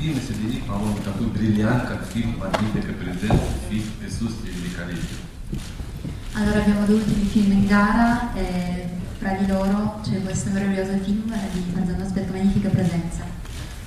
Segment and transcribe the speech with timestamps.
[0.00, 5.18] фильмы, среди них, по-моему, такой бриллиант, как фильм «Magnifica Presence», фильм «Присутствие великолепия».
[6.34, 8.88] Allora abbiamo due ultimi film in gara e
[9.18, 13.24] fra di loro c'è questo meraviglioso film di Manzano Aspetta Magnifica Presenza.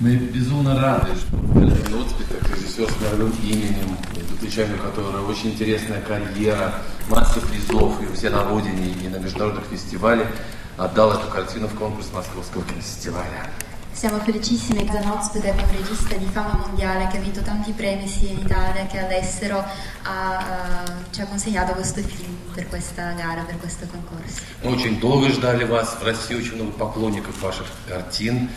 [0.00, 3.96] Мы безумно рады, что Эльфин Отспит, как режиссер с мировым именем,
[4.40, 6.74] тут человек, у которого очень интересная карьера,
[7.08, 10.28] масса призов и все на родине, и на международных фестивалях,
[10.76, 13.48] отдал эту картину в конкурс Московского кинофестиваля.
[13.93, 18.07] Siamo felicissimi che Zanozpede è un regista di fama mondiale che ha vinto tanti premi
[18.07, 19.61] sia in Italia che all'estero,
[20.03, 24.41] ha, uh, ci ha consegnato questo film per questa gara, per questo concorso.
[24.63, 28.49] Мы очень долго ждали вас, в России очень много поклонников ваших картин,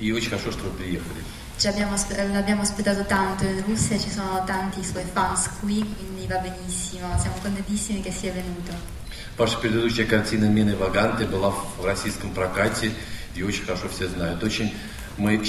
[0.00, 1.22] и очень хорошо, что вы приехали.
[1.58, 1.94] Ci abbiamo,
[2.32, 7.36] l'abbiamo aspettato tanto in Russia, ci sono tanti suoi fans qui, quindi va benissimo, siamo
[7.40, 8.72] contentissimi che sia venuto.
[9.36, 12.92] Ваша предыдущая картина «Мины Ваганты» была в российском прокате,
[13.35, 14.43] ее очень хорошо все знают.
[14.43, 14.73] Очень
[15.17, 15.41] мы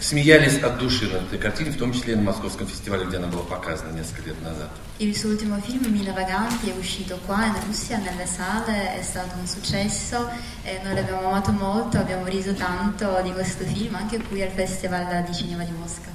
[0.00, 3.28] смеялись от души над этой картиной, в том числе и на Московском фестивале, где она
[3.28, 4.70] была показана несколько лет назад.
[4.98, 9.36] Il suo ultimo film, Mille Vaganti, è uscito qua in Russia, nelle sale, è stato
[9.38, 10.28] un successo
[10.62, 15.24] e noi l'abbiamo amato molto, abbiamo riso tanto di questo film anche qui al Festival
[15.24, 16.12] di Cinema di Mosca.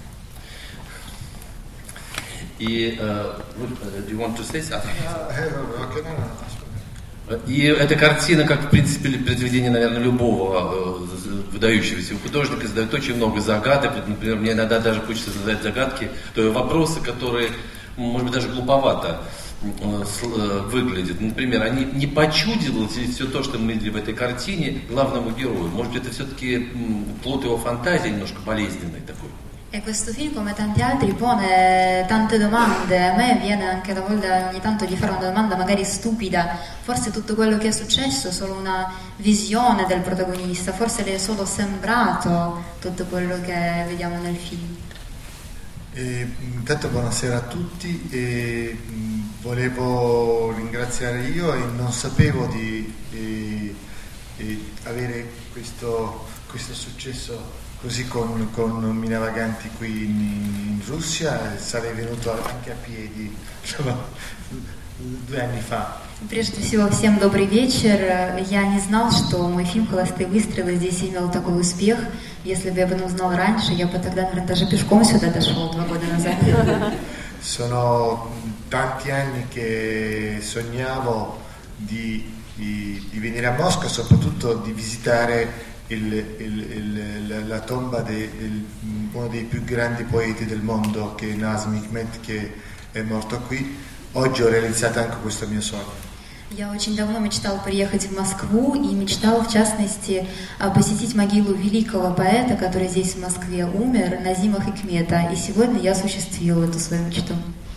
[2.58, 3.42] И, uh,
[4.06, 4.94] do you want to say something?
[5.32, 6.59] Eh,
[7.48, 13.40] И эта картина, как в принципе произведение, наверное, любого э, выдающегося художника, задает очень много
[13.40, 14.08] загадок.
[14.08, 17.52] Например, мне иногда даже хочется задать загадки, то есть вопросы, которые,
[17.98, 19.22] может быть, даже глуповато
[19.62, 19.68] э,
[20.24, 21.22] э, выглядят.
[21.22, 25.68] Например, они не почудилось ли все то, что мы видели в этой картине, главному герою?
[25.68, 26.70] Может быть, это все-таки
[27.24, 29.30] плод его фантазии немножко болезненной такой?
[29.72, 33.06] E questo film, come tanti altri, pone tante domande.
[33.06, 36.58] A me viene anche la voglia ogni tanto di fare una domanda magari stupida.
[36.82, 41.18] Forse tutto quello che è successo è solo una visione del protagonista, forse le è
[41.20, 44.76] solo sembrato tutto quello che vediamo nel film.
[45.94, 48.76] E, intanto buonasera a tutti e
[49.42, 53.76] volevo ringraziare io e non sapevo di e,
[54.38, 61.93] e avere questo, questo successo così con, con Mina Vaganti qui in, in Russia sarei
[61.93, 63.97] venuto anche a piedi insomma,
[64.97, 66.03] due anni fa.
[66.29, 67.99] Прежде всего, всем добрый вечер.
[68.49, 71.99] Я не знал, что мой фильм «Холостые выстрелы» здесь имел такой успех.
[72.45, 75.71] Если бы я об этом узнал раньше, я бы тогда, наверное, даже пешком сюда дошел
[75.73, 76.37] два года назад.
[77.43, 78.31] Sono
[78.71, 81.39] tanti anni che sognavo
[81.77, 88.68] di, di, di venire a Mosca, soprattutto di visitare il, il, la tomba di
[89.12, 92.54] uno dei più grandi poeti del mondo che è Nazım Hikmet che
[92.92, 93.78] è morto qui.
[94.14, 96.08] Oggi ho realizzato anche questo mio sogno.
[96.52, 100.28] Я очень давно мечтал приехать в Москву и мечтал, в частности,
[100.74, 105.30] посетить могилу великого поэта, который здесь в Москве умер, Назима Хикмета.
[105.32, 107.36] И сегодня я осуществил эту свою мечту.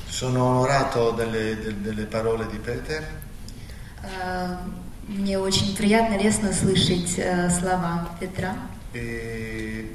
[0.09, 3.05] Sono onorato delle, delle parole di Peter.
[5.08, 8.56] Мне очень приятно, лестно слышать э, слова Петра.
[8.94, 9.90] E,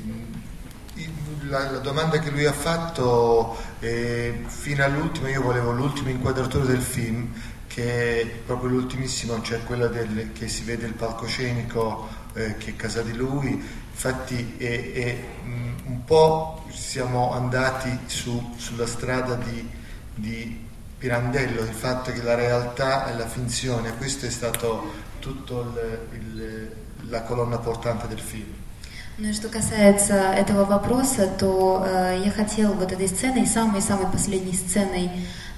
[1.48, 6.80] la, la, domanda che lui ha fatto eh, fino all'ultimo, io volevo l'ultimo inquadratura del
[6.80, 7.30] film,
[7.66, 12.76] che è proprio l'ultimissimo, cioè quello del, che si vede il palcoscenico eh, che è
[12.76, 13.50] casa di lui.
[13.50, 15.24] Infatti è, è,
[15.84, 19.68] un po' siamo andati su, sulla strada di,
[20.14, 20.65] di
[20.97, 26.71] Pirandello, il fatto che la realtà è la finzione, questo è stato tutto il, il,
[27.09, 28.53] la colonna portante del film.
[29.19, 34.53] Ну и что касается этого вопроса, то э, я хотела вот этой сценой, самой-самой последней
[34.53, 35.09] сценой,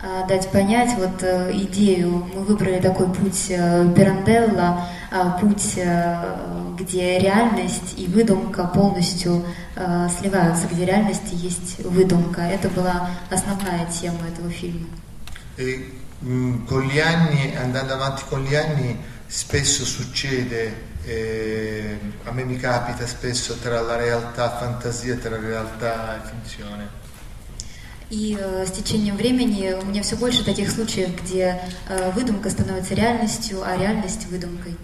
[0.01, 2.25] э, дать понять вот э, идею.
[2.33, 9.43] Мы выбрали такой путь э, Пиранделла, э, путь, э, где реальность и выдумка полностью
[9.75, 12.39] э, сливаются, где реальность есть выдумка.
[12.43, 14.87] Это была основная тема этого фильма.
[15.59, 18.97] E, mh, con gli anni, andando avanti con gli anni,
[19.27, 20.73] spesso succede,
[21.03, 26.87] eh, a me mi capita spesso tra la realtà fantasia, tra realtà e finzione.
[28.09, 32.93] И э, с течением времени у меня все больше таких случаев, где э, выдумка становится
[32.95, 34.77] реальностью, а реальность выдумкой.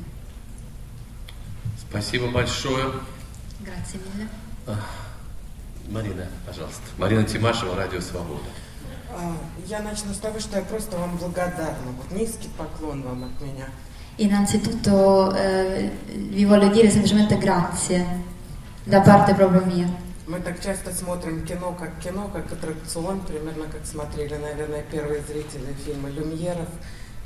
[1.90, 2.92] Спасибо большое.
[3.62, 4.02] Грация.
[5.88, 6.82] Марина, пожалуйста.
[6.98, 8.44] Марина Тимашева, Радио Свобода.
[9.68, 11.92] Я начну с того, что я просто вам благодарна.
[11.98, 13.66] Вот низкий поклон вам от меня.
[14.18, 15.92] Innanzitutto eh,
[16.30, 18.06] vi voglio dire semplicemente grazie
[18.86, 19.90] da parte proprio mia.
[20.28, 25.76] Мы так часто смотрим кино как кино, как аттракцион, примерно как смотрели, наверное, первые зрители
[25.86, 26.70] фильма «Люмьеров»,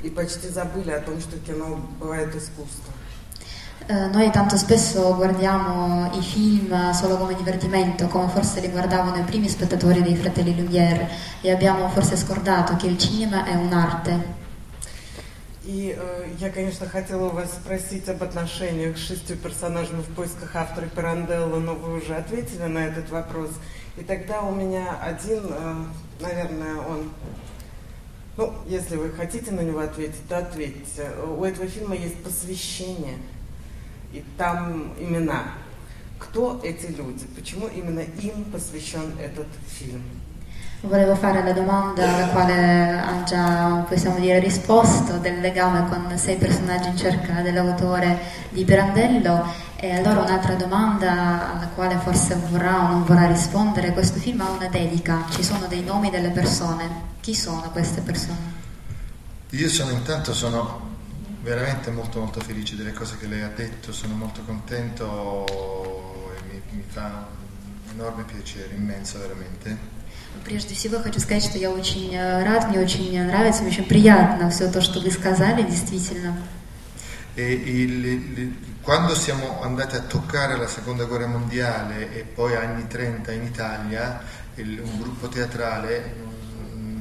[0.02, 2.92] и почти забыли о том, что кино бывает искусство.
[3.90, 9.24] Eh, Noi tanto spesso guardiamo i film solo come divertimento, come forse li guardavano i
[9.24, 11.08] primi spettatori dei fratelli Lumière
[11.40, 14.38] e abbiamo forse scordato che il cinema è un'arte.
[15.64, 20.86] И э, я, конечно, хотела вас спросить об отношениях с шестью персонажами в поисках автора
[20.86, 23.50] Пиранделла, но вы уже ответили на этот вопрос.
[23.96, 25.74] И тогда у меня один, э,
[26.20, 27.10] наверное, он...
[28.36, 31.10] Ну, если вы хотите на него ответить, то ответьте.
[31.36, 33.18] У этого фильма есть посвящение,
[34.13, 35.43] и там имена.
[36.17, 37.25] Кто эти люди?
[37.35, 40.01] Почему именно им посвящен этот фильм?
[40.81, 46.35] Volevo fare la domanda alla quale ha già, possiamo dire, risposto del legame con sei
[46.35, 52.87] personaggi in cerca dell'autore di Pirandello e allora un'altra domanda alla quale forse vorrà o
[52.89, 56.87] non vorrà rispondere, questo film ha una dedica, ci sono dei nomi delle persone,
[57.19, 58.53] chi sono queste persone?
[59.51, 60.88] Io sono intanto sono
[61.41, 65.45] veramente molto molto felice delle cose che lei ha detto, sono molto contento
[66.37, 67.27] e mi, mi fa
[67.87, 69.93] un enorme piacere, immenso veramente.
[70.43, 74.49] Прежде всего хочу сказать, что я очень э, рад, мне очень нравится, мне очень приятно
[74.49, 76.35] все то, что вы сказали, действительно.
[77.35, 82.85] E il- il- quando siamo andati a toccare la seconda guerra mondiale e poi anni
[82.87, 84.21] 30 in Italia,
[84.55, 86.28] il- un gruppo teatrale mm,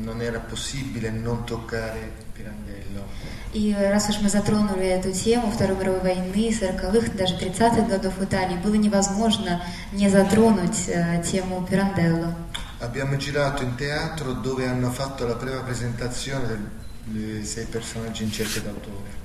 [0.09, 3.05] non era possibile non toccare Pirandello.
[3.53, 8.25] И раз уж мы затронули эту тему Второй мировой войны, 40-х, даже 30-х годов в
[8.25, 12.35] Италии, было невозможно не затронуть э, тему Пиранделло.
[12.81, 16.69] Abbiamo girato in teatro dove hanno fatto la prima presentazione del-
[17.05, 19.23] dei sei personaggi in cerca d'autore.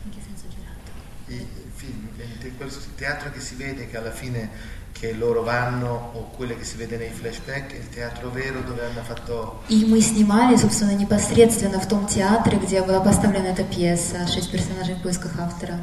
[1.27, 1.45] I
[1.75, 2.07] film,
[2.44, 4.50] il quel teatro che si vede che alla fine
[4.94, 9.01] che loro vanno o quelle che si vede nei flashback, il teatro vero dove hanno
[9.01, 14.51] fatto И мы снимали, собственно, непосредственно в том театре, где была поставлена эта пьеса «Шесть
[14.51, 15.79] персонажей в поисках автора».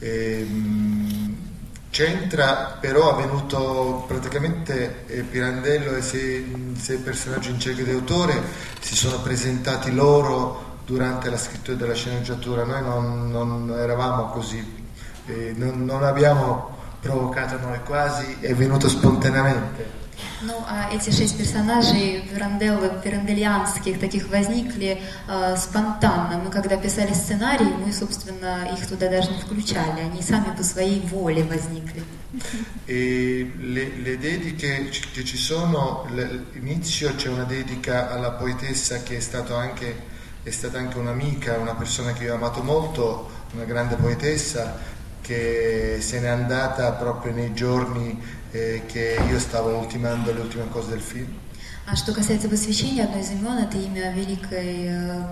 [0.00, 1.36] Ehm,
[1.90, 8.42] C'entra, però è venuto praticamente eh, Pirandello e sei, sei personaggi in cerca di autore
[8.80, 14.62] si sono presentati loro durante la scrittura della sceneggiatura, noi non, non eravamo così,
[15.26, 16.69] eh, non, non abbiamo
[17.00, 20.04] provocato noi quasi, è venuto spontaneamente.
[20.42, 26.38] Ну, а эти шесть персонажей Пиранделло, пирандельянских, таких возникли э, спонтанно.
[26.38, 30.00] Мы когда писали сценарий, мы, собственно, их туда даже не включали.
[30.00, 32.02] Они сами по своей воле возникли.
[32.86, 36.18] E le, le dediche ci- che ci sono, l-
[36.54, 40.02] all'inizio c'è una dedica alla poetessa che è, stato anche,
[40.42, 45.97] è stata anche un'amica, una persona che io ho amato molto, una grande poetessa che
[46.01, 48.19] se n'è andata proprio nei giorni
[48.51, 51.39] eh, che io stavo ultimando le ultime cose del film.
[51.87, 54.91] А что касается посвящения, одно из имен это имя великой,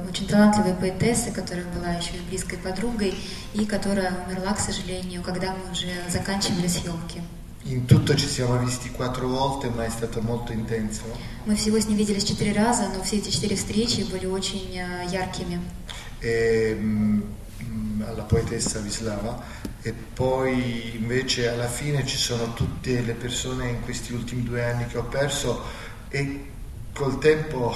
[0.10, 3.14] очень талантливой поэтессы, которая была еще и близкой подругой
[3.54, 7.22] и которая умерла, к сожалению, когда мы уже заканчивали съемки.
[7.66, 11.04] In tutto ci siamo visti quattro volte, ma è stato molto intenso.
[11.46, 15.06] Мы всего с ней виделись четыре раза, но все эти четыре встречи были очень э,
[15.12, 15.60] яркими.
[16.22, 16.78] e,
[18.07, 19.43] alla poetessa Vislava
[19.83, 24.87] e poi invece alla fine ci sono tutte le persone in questi ultimi due anni
[24.87, 25.63] che ho perso
[26.09, 26.51] e
[26.93, 27.73] col tempo,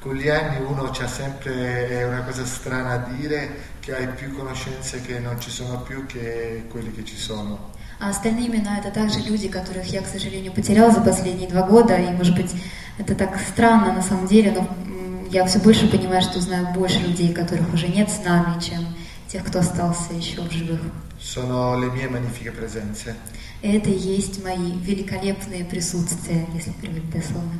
[0.00, 4.34] con gli anni uno c'ha sempre è una cosa strana a dire che hai più
[4.36, 7.76] conoscenze che non ci sono più che quelle che ci sono.
[8.00, 11.98] А остальные имена это также люди, которых я, к сожалению, потеряла за последние два года.
[11.98, 12.52] И, может быть,
[12.96, 17.00] это так странно на самом деле, но м, я все больше понимаю, что знаю больше
[17.00, 18.86] людей, которых уже нет с нами, чем
[19.33, 20.79] тех, кто остался еще в живых.
[21.19, 23.15] Sono le mie magnifiche presenze.
[23.63, 27.59] И это и есть мои великолепные присутствия, если переводить дословно.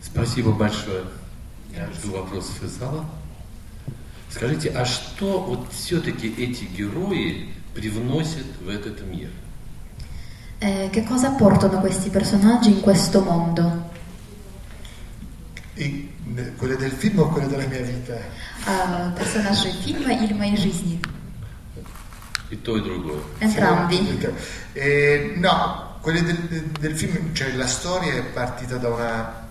[0.00, 1.04] Спасибо большое.
[1.76, 3.04] Я жду вопросов из зала.
[4.30, 9.28] Скажите, а что вот все-таки эти герои привносят в этот мир?
[10.60, 13.90] Eh, che cosa portano questi personaggi in questo mondo?
[15.75, 18.17] E, eh, quelle del film o quelle della mia vita?
[18.65, 20.99] А, персонажи фильма или моей жизни?
[22.49, 23.19] И то, и другое.
[23.41, 24.25] Entrambi.
[24.73, 26.37] Eh, no, quelle del,
[26.79, 29.47] del film, cioè la storia è partita da una,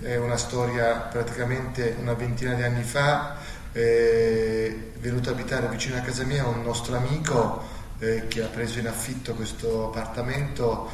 [0.00, 3.36] è una storia praticamente una ventina di anni fa,
[3.72, 7.62] eh, è venuto a abitare vicino a casa mia un nostro amico
[7.98, 10.90] eh, che ha preso in affitto questo appartamento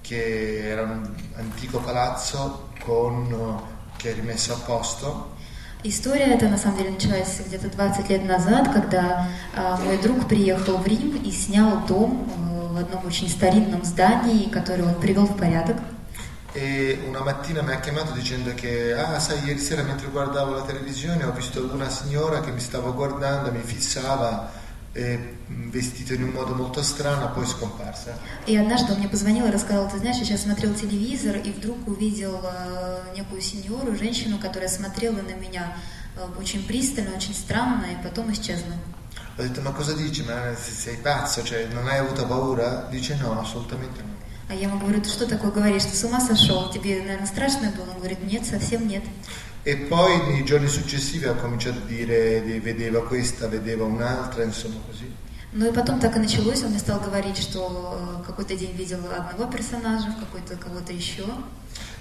[0.00, 3.60] che era un antico palazzo con,
[3.97, 5.31] che è rimesso a posto
[5.85, 10.77] История эта на самом деле началась где-то 20 лет назад, когда а, мой друг приехал
[10.77, 15.35] в Рим и снял дом э, в одном очень старинном здании, который он привел в
[15.35, 15.75] порядок.
[16.55, 20.61] E una mattina mi ha chiamato dicendo che, ah, sai, ieri sera mentre guardavo la
[20.61, 24.62] televisione ho visto una signora che mi stava guardando, mi fissava eh,
[24.93, 28.17] vestito in un modo molto strano, poi scomparsa.
[28.45, 31.87] И однажды он мне позвонил и рассказал, ты знаешь, я сейчас смотрел телевизор и вдруг
[31.87, 35.75] увидел э, некую сеньору, женщину, которая смотрела на меня
[36.15, 38.75] э, очень пристально, очень странно, и потом исчезла.
[39.35, 40.21] Ho detto, ma cosa dici?
[40.21, 41.43] Ma sei pazzo?
[41.43, 42.87] Cioè, non hai avuto paura?
[42.91, 44.13] Dice no, assolutamente no.
[44.47, 46.69] А я ему говорю, ты что такое говоришь, ты с ума сошел?
[46.69, 47.89] Тебе, наверное, страшно было?
[47.89, 49.03] Он говорит, нет, совсем нет.
[49.62, 54.78] E poi nei giorni successivi ha cominciato a dire, di- vedeva questa, vedeva un'altra, insomma
[54.86, 55.10] così.
[55.50, 58.98] Ну и потом так и началось, он мне стал говорить, что э, какой-то день видел
[59.10, 61.24] одного персонажа, в какой-то кого-то еще.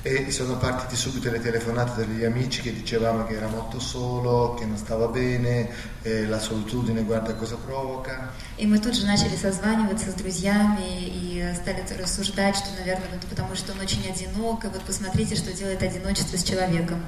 [0.04, 4.66] E sono partite subito le telefonate degli amici che dicevamo che era molto solo, che
[4.66, 5.70] non stava bene,
[6.04, 8.32] eh, la solitudine guarda cosa provoca.
[8.58, 13.56] И мы тут же начали созваниваться с друзьями и стали рассуждать, что, наверное, вот потому
[13.56, 17.02] что он очень одинок, и вот посмотрите, что делает одиночество с человеком.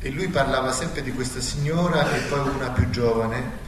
[0.00, 3.60] E lui parlava sempre di questa signora e poi una più giovane.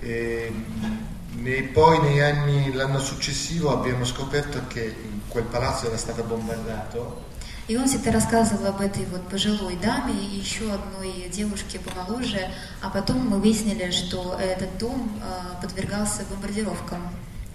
[0.00, 4.94] E, mh, nei- poi negli anni, l'anno successivo abbiamo scoperto che
[5.28, 7.24] quel palazzo era stato bombardato
[7.68, 12.48] И он всегда рассказывал об этой вот пожилой даме и еще одной девушке помоложе,
[12.80, 17.02] а потом мы выяснили, что этот дом э, подвергался бомбардировкам.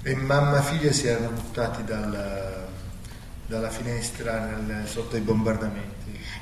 [0.03, 2.68] e mamma e figlia si erano buttati dal-
[3.48, 5.95] dalla finestra nel- sotto i bombardamenti.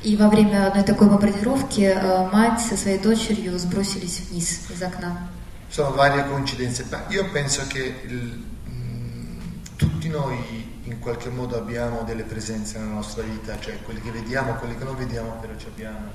[0.03, 5.29] И во время одной такой бомбардировки э, мать со своей дочерью сбросились вниз из окна.
[5.71, 8.45] Sono varie coincidenze, ma io penso che il-
[9.77, 14.55] tutti noi in qualche modo abbiamo delle presenze nella nostra vita, cioè quelli che vediamo,
[14.55, 16.11] quelli che non vediamo, però ci abbiamo.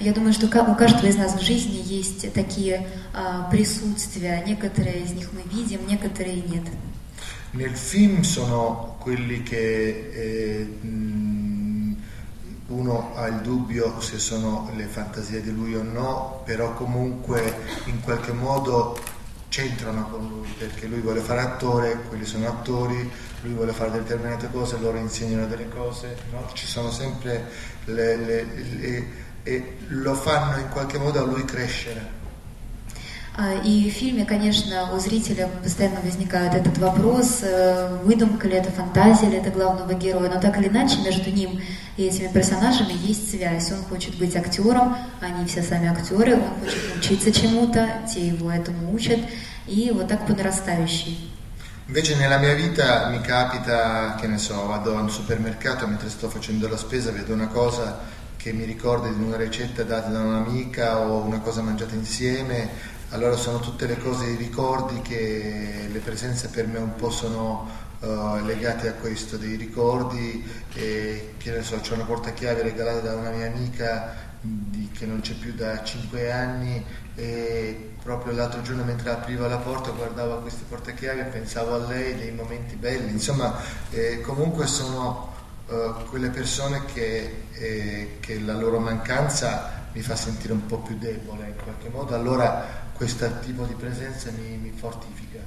[0.00, 4.42] Я думаю, что у каждого из нас в жизни есть такие а, присутствия.
[4.46, 6.64] Некоторые из них мы видим, некоторые нет.
[7.52, 10.66] Nel film sono quelli che eh,
[12.68, 17.54] uno ha il dubbio se sono le fantasie di lui o no, però comunque
[17.86, 18.98] in qualche modo
[19.48, 23.10] c'entrano con lui perché lui vuole fare attore, quelli sono attori,
[23.42, 26.48] lui vuole fare determinate cose, loro insegnano delle cose, no?
[26.54, 27.48] ci sono sempre
[27.84, 32.22] le, le- le- e lo fanno in qualche modo a lui crescere.
[33.36, 38.70] А, И в фильме, конечно, у зрителя постоянно возникает этот вопрос, э, выдумка ли это,
[38.70, 41.60] фантазия ли это главного героя, но так или иначе между ним
[41.96, 43.72] и этими персонажами есть связь.
[43.72, 48.94] Он хочет быть актером, они все сами актеры, он хочет научиться чему-то, те его этому
[48.94, 49.18] учат,
[49.66, 51.30] и вот так по нарастающей.
[51.88, 56.66] Invece nella mia vita mi capita, che ne so, vado al supermercato mentre sto facendo
[56.68, 57.98] la spesa, vedo una cosa
[58.36, 62.68] che mi ricorda di una ricetta data da un'amica o una cosa mangiata insieme,
[63.14, 67.68] allora sono tutte le cose, i ricordi che le presenze per me un po' sono
[68.00, 70.44] eh, legate a questo, dei ricordi,
[70.74, 75.20] e, che ne so, c'è una portachiave regalata da una mia amica di- che non
[75.20, 80.40] c'è più da 5 anni e proprio l'altro giorno mentre apriva la porta guardavo a
[80.40, 83.56] queste portachiavi e pensavo a lei, dei momenti belli, insomma
[83.90, 85.32] eh, comunque sono
[85.68, 90.98] eh, quelle persone che, eh, che la loro mancanza mi fa sentire un po' più
[90.98, 95.40] debole in qualche modo, allora questo tipo di presenza mi, mi fortifica.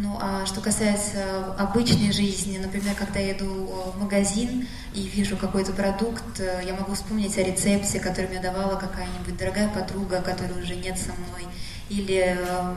[0.00, 5.36] Ну, а что касается обычной жизни, например, когда я иду э, в магазин и вижу
[5.36, 10.62] какой-то продукт, э, я могу вспомнить о рецепте, который мне давала какая-нибудь дорогая подруга, которой
[10.62, 11.48] уже нет со мной.
[11.88, 12.74] Или э,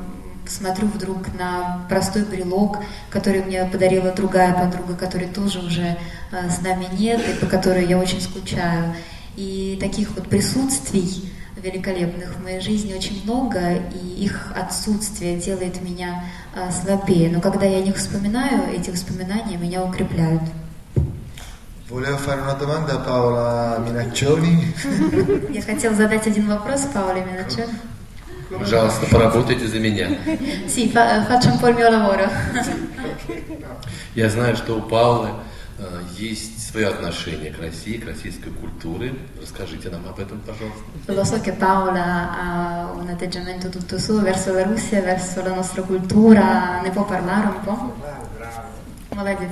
[0.48, 2.79] смотрю вдруг на простой брелок,
[3.12, 5.98] который мне подарила другая подруга, которой тоже уже
[6.31, 8.96] э, с нами нет, и по которой я очень скучаю.
[9.36, 11.31] И таких вот присутствий
[11.62, 16.25] великолепных в моей жизни очень много, и их отсутствие делает меня
[16.56, 17.30] а, слабее.
[17.30, 20.41] Но когда я о них вспоминаю, эти воспоминания меня укрепляют.
[21.89, 24.74] Volevo fare una domanda a Paola Minaccioni.
[25.53, 27.63] Я хотела задать один вопрос Паоле Миначо.
[28.50, 30.08] Пожалуйста, поработайте за меня.
[30.68, 32.30] Sì, fa- faccio un po' il mio lavoro.
[34.15, 35.32] Я знаю, что у Паулы
[35.80, 39.13] э, есть свое отношение к России, к российской культуре.
[39.41, 40.81] Расскажите нам об этом, пожалуйста.
[41.07, 45.81] Lo so che Paola ha un atteggiamento tutto suo verso la Russia, verso la nostra
[45.81, 46.79] cultura.
[46.81, 47.93] Ne può parlare un po'?
[49.15, 49.51] Молодец.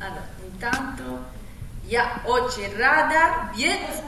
[0.00, 0.22] Ада,
[0.52, 1.20] Intanto,
[1.88, 4.02] я очень рада быть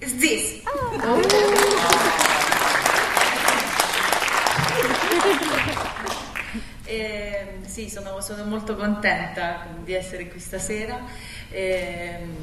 [0.00, 0.62] здесь.
[6.90, 10.98] Eh, sì, sono, sono molto contenta di essere qui stasera,
[11.50, 12.34] ehm,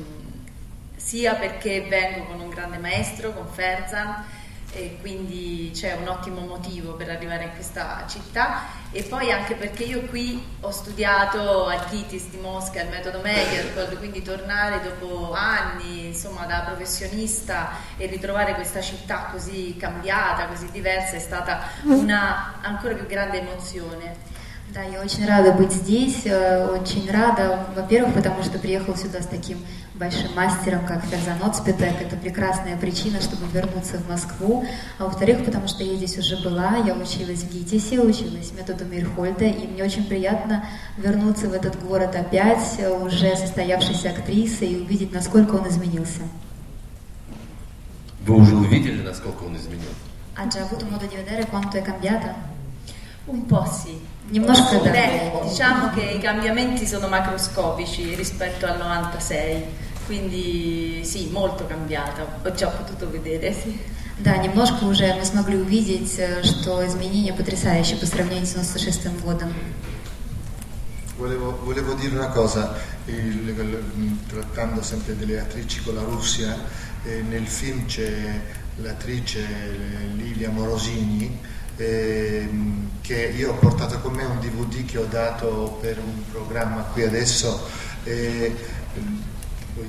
[0.95, 4.23] sia perché vengo con un grande maestro, con Ferzan,
[4.71, 9.83] e quindi c'è un ottimo motivo per arrivare in questa città e poi anche perché
[9.83, 16.07] io qui ho studiato al KITIS di Mosca, il metodo Megerkold, quindi tornare dopo anni
[16.07, 22.93] insomma da professionista e ritrovare questa città così cambiata, così diversa è stata una ancora
[22.93, 24.33] più grande emozione.
[24.75, 29.25] Да, я очень рада быть здесь, э, очень рада, во-первых, потому что приехал сюда с
[29.25, 29.57] таким
[29.93, 32.01] большим мастером, как Ферзан Оцпитек.
[32.01, 34.65] Это прекрасная причина, чтобы вернуться в Москву.
[34.99, 39.45] А во-вторых, потому что я здесь уже была, я училась в ГИТИСе, училась методу Мирхольда,
[39.45, 40.65] и мне очень приятно
[40.97, 46.19] вернуться в этот город опять, э, уже состоявшейся актрисой, и увидеть, насколько он изменился.
[48.27, 49.87] Вы уже увидели, насколько он изменил?
[50.35, 52.35] Ha già avuto modo di vedere quanto è cambiata?
[53.27, 54.14] Un po' sì.
[54.34, 54.92] Немножко да.
[54.92, 59.64] Beh, diciamo che i cambiamenti sono macroscopici rispetto al 96,
[60.06, 63.76] quindi sì, molto cambiata, ho già potuto vedere, sì.
[64.18, 69.50] Да, немножко уже мы смогли увидеть, э, что изменения потрясающие по сравнению с 96 годом.
[71.16, 72.74] Volevo, volevo dire una cosa,
[73.06, 76.56] il- il- trattando sempre delle attrici con la Russia,
[77.04, 78.40] eh, nel film c'è
[78.76, 81.38] l'attrice eh, Lilia Morosini
[81.77, 86.81] ehm, che io ho portato con me un DVD che ho dato per un programma
[86.81, 87.67] qui adesso,
[88.03, 88.55] eh,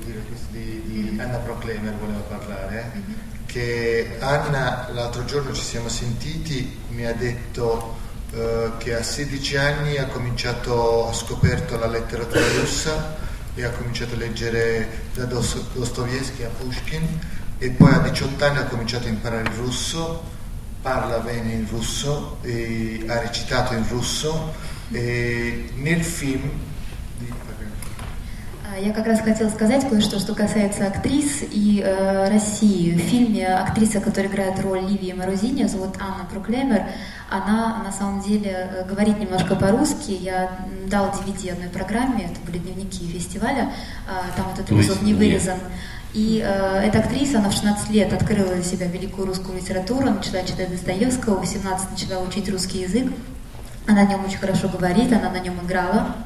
[0.05, 3.35] dire questo di, di Anna Proclemer voleva parlare, eh?
[3.47, 7.97] che Anna l'altro giorno ci siamo sentiti, mi ha detto
[8.33, 13.17] eh, che a 16 anni ha cominciato, ha scoperto la letteratura russa
[13.55, 17.21] e ha cominciato a leggere da Dos- Dostoevsky a Pushkin
[17.59, 20.23] e poi a 18 anni ha cominciato a imparare il russo,
[20.87, 24.55] parla bene il russo, e ha recitato in russo
[24.93, 26.49] e nel film
[28.69, 32.95] А, Я как раз хотела сказать кое-что, что касается актрис и э, России.
[32.95, 36.85] В фильме актриса, которая играет роль Ливии Марузини, зовут Анна Проклемер,
[37.31, 40.13] она на самом деле э, говорит немножко по-русски.
[40.13, 40.51] Я
[40.89, 43.73] дал DVD одной программе, это были дневники фестиваля,
[44.09, 45.61] а, там этот эпизод не нет.
[46.17, 50.43] И э, эта актриса, она в 16 лет открыла для себя великую русскую литературу, начала
[50.45, 53.13] читать Достоевского, в 18 начала учить русский язык.
[53.87, 56.17] Она на нем очень хорошо говорит, она на нем играла.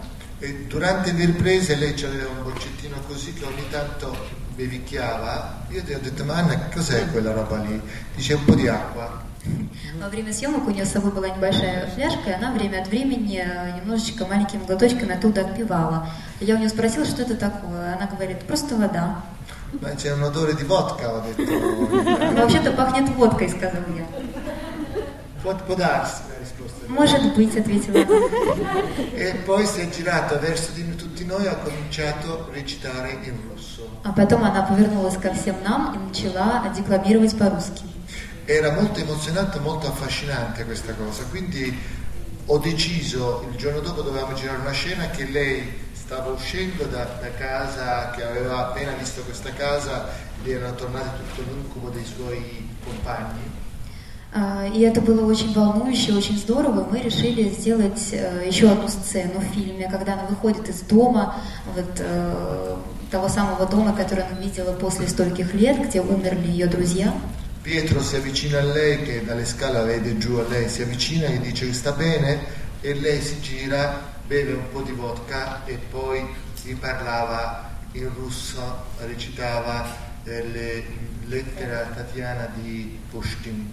[0.40, 4.16] E durante le riprese lei aveva un boccettino così che ogni tanto
[4.54, 5.66] bevicchiava.
[5.70, 7.82] Io ti ho detto, ma Anna, cos'è quella roba lì?
[8.14, 9.24] Dice un po' di acqua.
[10.00, 13.42] Во время съемок у нее с собой была небольшая фляжка, и она время от времени
[13.42, 16.10] э, немножечко маленькими глоточками оттуда отпивала.
[16.40, 17.96] Я у нее спросила, что это такое.
[17.96, 19.22] Она говорит, просто вода.
[19.79, 21.51] Ma c'è un odore di vodka, ho detto.
[21.51, 24.05] «Ну, вообще-то пахнет водкой, сказал я.
[25.41, 26.85] Può, può darsi, la risposta.
[26.87, 28.81] Может быть, ответила она.
[29.13, 33.37] E poi si è girato verso di tutti noi e ha cominciato a recitare in
[33.49, 33.87] russo.
[34.03, 37.83] А потом она повернулась ко всем нам и начала декламировать по-русски.
[38.47, 41.75] Era molto emozionante, molto affascinante questa cosa, quindi
[42.45, 47.30] ho deciso, il giorno dopo dovevamo girare una scena che lei stava uscendo da, da
[47.38, 50.08] casa, che aveva appena visto questa casa,
[50.42, 53.58] lì erano tornati tutto l'incubo dei suoi compagni.
[54.32, 56.84] А, И это было очень волнующе, очень здорово.
[56.90, 61.36] Мы решили сделать э, еще одну сцену в фильме, когда она выходит из дома,
[61.76, 62.76] вот э,
[63.12, 67.14] того самого дома, который она видела после стольких лет, где умерли ее друзья.
[67.62, 71.34] Pietro si avvicina a lei, che dalle scale vede giù a lei, si avvicina e
[71.34, 72.40] gli dice sta bene
[72.80, 76.24] e lei si gira, beve un po' di vodka e poi
[76.62, 78.62] gli parlava in russo,
[78.98, 79.84] recitava
[80.22, 80.84] eh, le
[81.26, 83.72] lettere a Tatiana di Pushkin.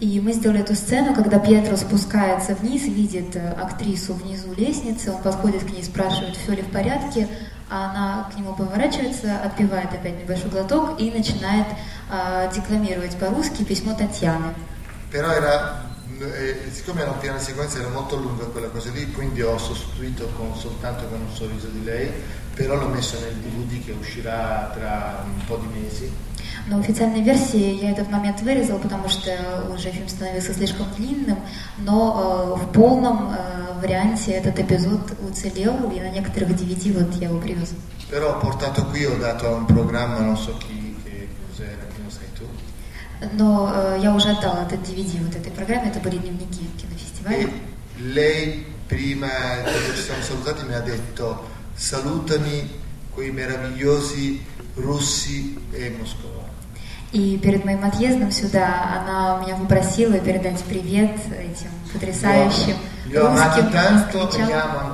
[0.00, 5.20] И мы сделали эту сцену, когда Пьетро спускается вниз, видит э, актрису внизу лестницы, он
[5.20, 7.28] подходит к ней, спрашивает, все ли в порядке,
[7.68, 11.66] а она к нему поворачивается, отпивает опять небольшой глоток и начинает
[12.10, 14.54] а, декламировать по-русски письмо Татьяны.
[15.10, 15.81] Però era,
[16.21, 19.57] eh, siccome era un piano di sequenza era molto lunga quella cosa lì, quindi ho
[19.57, 22.09] sostituito con, soltanto con un sorriso di lei,
[22.53, 26.11] però l'ho messo nel DVD che uscirà tra un po' di mesi.
[26.69, 29.31] Но в официальной версии я этот момент вырезал, потому что
[29.73, 31.39] уже фильм становился слишком длинным,
[31.77, 37.29] но э, в полном э, варианте этот эпизод уцелел, и на некоторых DVD вот я
[37.29, 37.73] его привез.
[38.09, 40.80] Però ho portato qui, ho dato a un programma, non so chi,
[43.32, 47.42] Но э, я уже отдала этот DVD вот этой программе, это были дневники кинофестиваля.
[47.42, 47.50] E
[47.98, 49.28] lei prima,
[49.62, 52.68] quando ci siamo salutati, mi ha detto salutami
[53.14, 56.50] quei meravigliosi russi e Moscova.
[57.12, 64.90] И перед моим отъездом сюда она меня попросила передать привет этим потрясающим русским москвичам.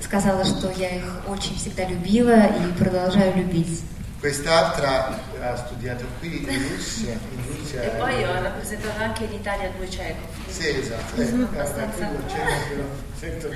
[0.00, 3.82] Сказала, что я их очень всегда любила и продолжаю любить.
[4.24, 7.12] Quest'altra ha studiato qui in Russia.
[7.12, 10.26] In Russia E poi ho rappresentato anche l'Italia a due cieco.
[10.48, 11.20] Sì, esatto.
[11.20, 12.08] Eh, Abbastanza.
[12.10, 12.84] eh,
[13.20, 13.48] sento-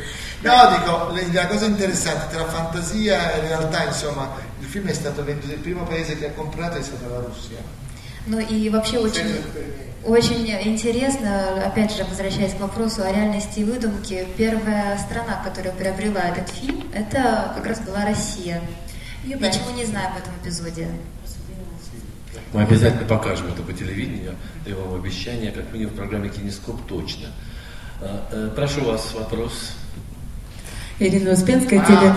[0.43, 5.55] No, dico, la cosa interessante tra fantasia e realtà, insomma, il film è stato venduto,
[5.55, 7.57] il primo paese che ha comprato è stata la Russia.
[8.27, 9.41] Ну и вообще очень,
[10.05, 16.29] очень интересно, опять же, возвращаясь к вопросу о реальности и выдумке, первая страна, которая приобрела
[16.29, 18.61] этот фильм, это как раз была Россия.
[19.37, 20.89] Ничего не знаю об этом эпизоде.
[22.53, 27.27] Мы обязательно покажем это по телевидению, даю вам обещание, как минимум в программе «Кинескоп» точно.
[28.01, 29.73] Э, э, Прошу вас вопрос.
[30.99, 32.15] Ирина Успенская, теле...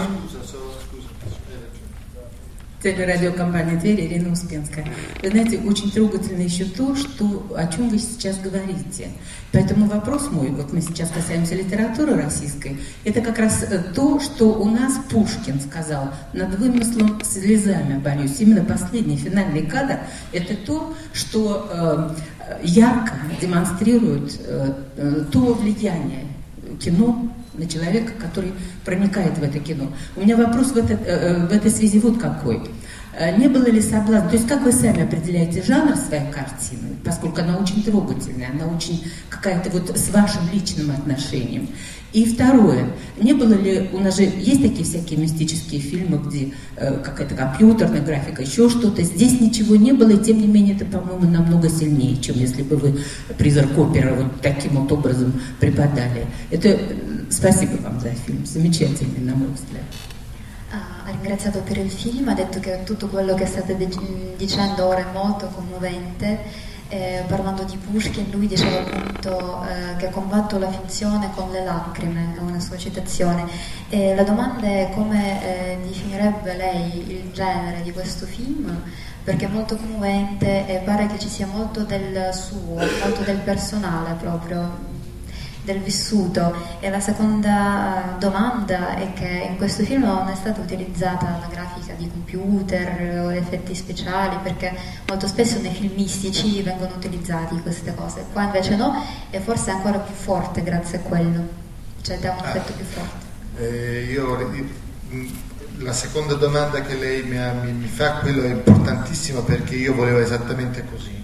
[2.81, 4.85] телерадиокомпания «Тверь», Ирина Успенская.
[5.21, 9.09] Вы знаете, очень трогательно еще то, что, о чем вы сейчас говорите.
[9.51, 14.53] Поэтому вопрос мой, вот мы сейчас касаемся литературы российской, это как раз э, то, что
[14.53, 18.39] у нас Пушкин сказал над вымыслом слезами борюсь.
[18.39, 19.99] Именно последний финальный кадр–
[20.31, 22.15] это то, что э,
[22.63, 26.25] ярко демонстрирует э, э, то влияние
[26.79, 28.53] кино на человека, который
[28.85, 29.91] проникает в это кино.
[30.15, 32.61] У меня вопрос в, это, э, в этой связи вот какой.
[33.17, 37.41] Э, Не было ли соблазн, то есть как вы сами определяете жанр своей картины, поскольку
[37.41, 41.69] она очень трогательная, она очень какая-то вот с вашим личным отношением.
[42.13, 46.97] И второе, не было ли, у нас же есть такие всякие мистические фильмы, где э,
[47.01, 51.31] какая-то компьютерная графика, еще что-то, здесь ничего не было, и тем не менее это, по-моему,
[51.31, 52.99] намного сильнее, чем если бы вы
[53.37, 56.25] призрак опера вот таким вот образом преподали.
[56.49, 56.79] Это э,
[57.29, 59.85] спасибо вам за фильм, замечательный, на мой взгляд.
[60.73, 64.85] Ha ha ringraziato per il film, ha detto che tutto quello che state dic- dicendo
[64.85, 66.39] ora è molto commovente.
[66.93, 72.33] Eh, parlando di Pushkin, lui diceva appunto eh, che combatto la finzione con le lacrime,
[72.35, 73.45] è una sua citazione.
[73.87, 78.77] E la domanda è come eh, definirebbe lei il genere di questo film,
[79.23, 84.15] perché è molto commovente e pare che ci sia molto del suo, molto del personale
[84.19, 84.90] proprio,
[85.63, 90.59] del vissuto e la seconda eh, domanda è che in questo film non è stata
[90.59, 94.73] utilizzata la grafica di computer o effetti speciali perché
[95.07, 99.73] molto spesso nei film mistici vengono utilizzati queste cose, qua invece no e forse è
[99.75, 101.47] ancora più forte grazie a quello,
[102.01, 103.29] cioè dà un effetto più forte.
[103.57, 104.35] Eh, io,
[105.09, 105.27] mh,
[105.79, 110.83] la seconda domanda che lei mi- mi fa, quello è importantissimo perché io volevo esattamente
[110.89, 111.20] così.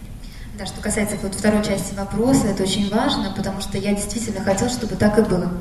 [0.57, 4.69] Да, что касается вот второй части вопроса, это очень важно, потому что я действительно хотел,
[4.69, 5.51] чтобы так и было.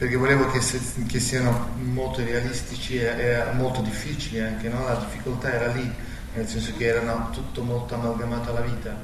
[0.00, 4.82] Perché volevo che, se- che siano molto realistici e, e molto difficili anche, no?
[4.88, 5.88] La difficoltà era lì,
[6.34, 8.96] nel senso che erano tutto molto amalgamato alla vita.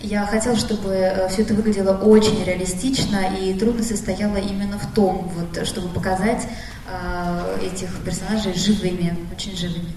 [0.00, 5.66] Я хотела, чтобы все это выглядело очень реалистично, и трудность состояла именно в том, вот,
[5.66, 6.46] чтобы показать
[6.88, 9.92] э, этих персонажей живыми, очень живыми.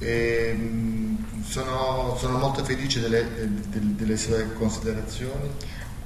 [0.00, 0.56] E,
[1.51, 3.23] sono, sono molto felice delle,
[3.69, 5.49] de- delle sue considerazioni.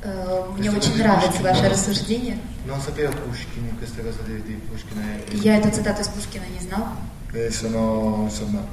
[0.04, 1.70] Э, Мне Questo очень così нравится Pushkin, ваше no?
[1.70, 2.38] рассуждение.
[2.66, 4.98] Non sapevo Pushkin, questa cosa di, di Pushkin.
[5.00, 6.86] è- Я эту цитату из Пушкина не знал.
[7.34, 8.64] eh, sono, insomma...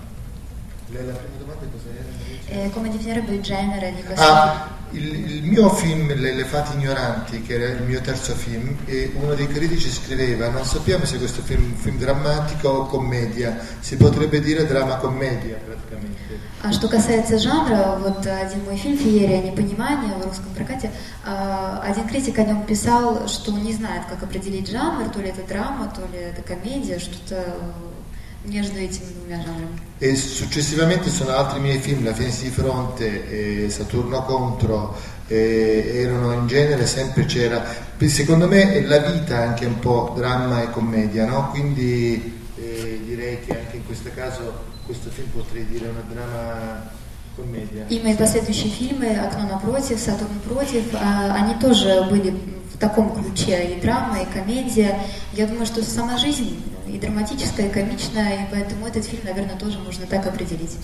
[0.91, 2.03] Lei la prima domanda cos'era?
[2.65, 7.43] Eh, come definirebbe il genere di questo Ah, il, il mio film Le elefati ignoranti,
[7.43, 11.43] che era il mio terzo film, e uno dei critici scriveva: Non sappiamo se questo
[11.43, 16.47] film è un film drammatico o commedia, si potrebbe dire dramma-commedia praticamente.
[16.61, 20.91] А что касается жанра, вот один мой фильм «Феерия непонимания» в русском прокате,
[21.25, 25.47] а, один критик о нем писал, что не знает, как определить жанр, то ли это
[25.47, 27.45] драма, то ли это комедия, что-то
[28.45, 29.79] между этими двумя жанрами.
[30.01, 36.33] E successivamente sono altri miei film, La Finestra di fronte e Saturno contro, e erano
[36.33, 37.65] in genere sempre c'era.
[37.99, 41.51] Secondo me è la vita anche un po' dramma e commedia, no?
[41.51, 46.91] Quindi eh, direi che anche in questo caso questo film potrei dire una drama
[47.35, 47.87] commedia.
[47.89, 52.31] И мои последующие фильмы «Окно напротив», «Сатурн против», а, они тоже были
[52.73, 55.01] в таком ключе, и драма, и комедия.
[55.33, 56.57] Я думаю, что сама жизнь
[56.93, 60.77] и драматическая, и комичная, и поэтому этот фильм, наверное, тоже можно так определить.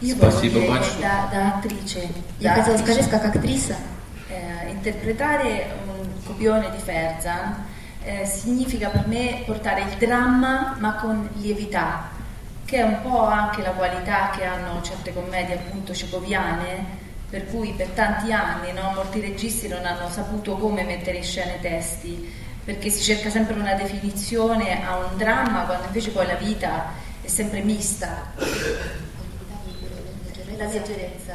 [0.00, 1.00] io Спасибо volevo dire большое.
[1.02, 2.08] da, da attrice,
[2.40, 3.76] Я da хотела attrice, сказать, как актриса,
[4.28, 7.64] eh, interpretare un copione di Ferzan
[8.04, 12.10] eh, significa per me portare il dramma ma con lievità,
[12.66, 17.72] che è un po' anche la qualità che hanno certe commedie appunto cecoviane, per cui
[17.74, 22.30] per tanti anni no, molti registi non hanno saputo come mettere in scena i testi,
[22.69, 27.27] perché si cerca sempre una definizione a un dramma quando invece poi la vita è
[27.27, 28.31] sempre mista.
[30.55, 31.33] La leggerezza.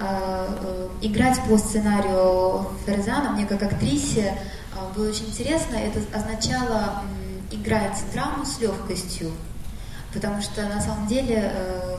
[0.00, 4.36] А, э, играть по сценарию Ферзана мне как актрисе
[4.76, 5.76] а, было очень интересно.
[5.76, 7.04] Это означало
[7.50, 9.32] играть драму с легкостью.
[10.12, 11.96] Потому что на самом деле э,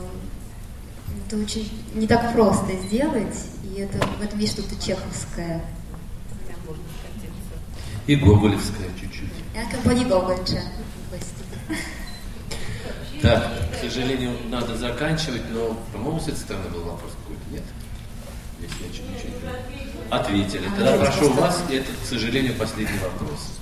[1.26, 5.64] это очень не так просто сделать, и это, в этом есть что-то чеховское.
[8.06, 9.30] И гоголевская чуть-чуть.
[9.96, 11.42] Di Gogol c'è in questo.
[13.22, 17.62] Так, к сожалению, надо заканчивать, но, по-моему, с этой стороны был вопрос какой-то, нет?
[18.60, 20.10] Если я чуть ничего не.
[20.10, 20.68] Ответили.
[20.76, 23.54] Тогда прошу вас, и это, к сожалению, последний вопрос.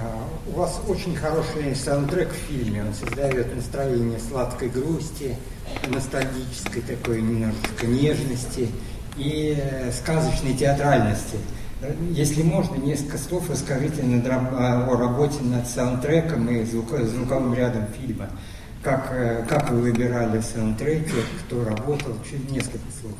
[0.00, 2.82] А, У вас очень хороший саундтрек в фильме.
[2.82, 5.36] Он создает настроение сладкой грусти,
[5.86, 8.70] ностальгической такой немножко нежности
[9.16, 9.56] и
[9.92, 11.36] сказочной театральности.
[11.83, 17.05] Э, Если можно, несколько слов расскажите над раб- а, о работе над саундтреком и звуко-
[17.05, 18.29] звуковым рядом фильма.
[18.81, 21.11] Как, э, как вы выбирали саундтреки,
[21.45, 23.13] кто работал, чуть несколько слов.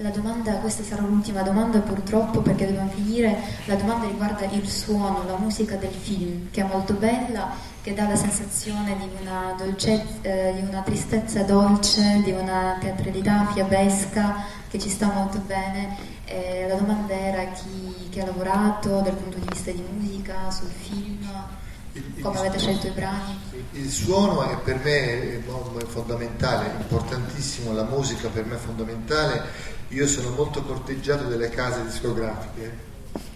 [0.00, 3.36] La domanda, questa sarà l'ultima domanda purtroppo perché dobbiamo finire.
[3.66, 7.50] La domanda riguarda il suono, la musica del film, che è molto bella,
[7.82, 13.46] che dà la sensazione di una, dolce- eh, di una tristezza dolce, di una teatralità
[13.52, 15.96] fiabesca che ci sta molto bene.
[16.33, 20.67] e la domanda era chi, chi ha lavorato dal punto di vista di musica sul
[20.67, 21.29] film,
[22.21, 23.39] come avete scelto i brani.
[23.73, 29.43] Il suono è per me mo- è fondamentale, importantissimo, la musica per me è fondamentale.
[29.89, 32.77] Io sono molto corteggiato delle case discografiche.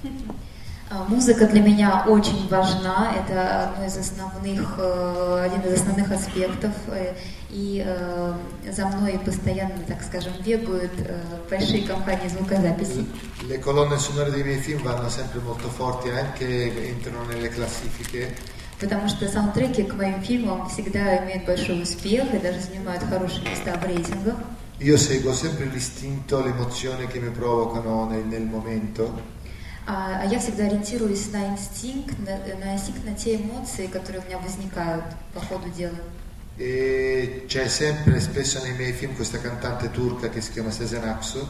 [0.89, 6.71] А, Музыка для меня очень важна, это одно из основных, э, один из основных аспектов,
[6.87, 7.13] э,
[7.49, 8.33] и э,
[8.71, 10.93] за мной постоянно, так скажем, бегают
[11.49, 13.05] большие компании звукозаписи,
[13.49, 18.33] Le colonne sonore dei miei film vanno sempre molto forti, anche entrano nelle classifiche.
[18.79, 23.75] потому что саундтреки к моим фильмам всегда имеют большой успех и даже занимают хорошие места
[23.77, 24.35] в рейтингах.
[24.79, 29.35] Io seguo sempre l'istinto, l'emozione che mi provocano nel, nel momento.
[29.89, 34.25] А, а я всегда ориентируюсь на инстинкт, на, на инстинкт, на те эмоции, которые у
[34.25, 35.95] меня возникают по ходу дела.
[36.59, 41.47] E c'è sempre, spesso nei miei film, questa cantante turca che si chiama Sezen Aksu.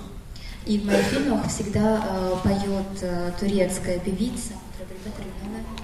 [0.66, 5.77] И в моих фильмах всегда э, поет э, турецкая певица, Sezen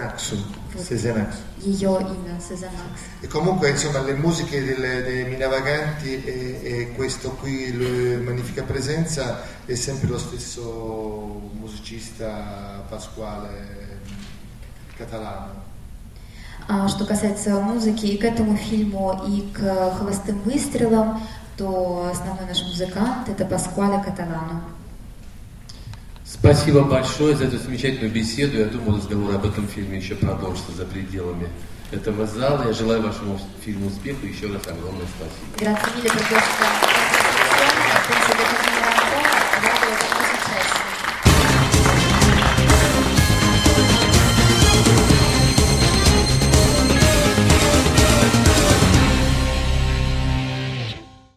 [0.00, 0.36] Aksu.
[0.76, 1.42] Sezen Aksu.
[1.64, 3.00] ее имя Сезанакс.
[3.22, 9.42] E comunque insomma le musiche delle- dei Minavaganti e, e questo qui, il Magnifica Presenza,
[9.64, 14.00] è sempre lo stesso musicista Pasquale
[14.98, 15.60] catalano.
[16.68, 19.58] А что касается музыки, и к этому фильму, и к
[19.98, 21.20] «Холостым выстрелам»,
[21.56, 24.62] то основной наш музыкант – это Паскуале Каталано.
[26.39, 28.57] Спасибо большое за эту замечательную беседу.
[28.59, 31.49] Я думаю, разговор об этом фильме еще продолжится за пределами
[31.91, 32.65] этого зала.
[32.67, 34.25] Я желаю вашему фильму успеха.
[34.25, 35.77] Еще раз огромное спасибо.